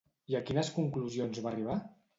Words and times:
I 0.33 0.37
a 0.39 0.41
quines 0.47 0.71
conclusions 0.79 1.45
va 1.47 1.55
arribar? 1.55 1.83